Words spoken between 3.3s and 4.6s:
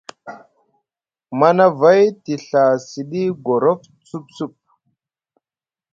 gorof sup sup.